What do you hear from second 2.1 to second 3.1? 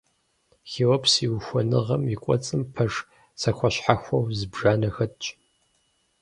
и кӀуэцӀым пэш